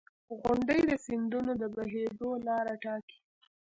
[0.39, 3.19] •غونډۍ د سیندونو د بهېدو لاره ټاکي.